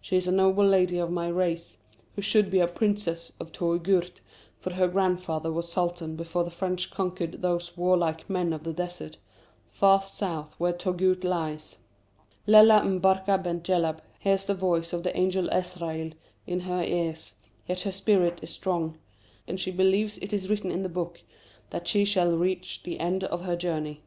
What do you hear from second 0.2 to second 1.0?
a noble lady